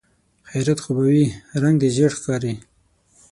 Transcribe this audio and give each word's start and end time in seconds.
خيرت 0.49 0.79
خو 0.83 0.89
به 0.95 1.03
وي؟ 1.09 1.25
رنګ 1.61 1.75
دې 1.81 1.89
ژېړ 1.95 2.11
ښکاري. 2.17 2.53